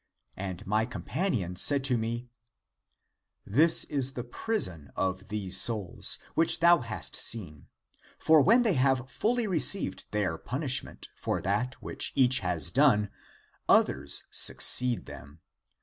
[0.37, 2.27] And my companion said to me,
[3.45, 7.67] This is the prison of these souls, which thou hast seen.
[8.17, 13.11] For when they have fully received their punishment for that which each has done,
[13.69, 15.41] others succeed them.